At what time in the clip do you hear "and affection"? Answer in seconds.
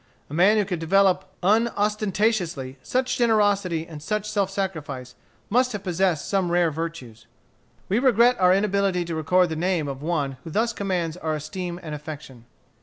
11.83-12.45